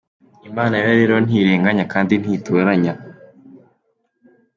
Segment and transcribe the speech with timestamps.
[0.49, 2.93] Imana yo rero ntirenganya kandi ntitoranya.